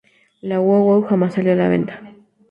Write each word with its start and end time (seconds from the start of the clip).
La 0.41 0.59
WoWoW 0.59 1.03
jamás 1.07 1.35
salió 1.35 1.51
a 1.51 1.55
la 1.55 1.69
venta. 1.69 2.01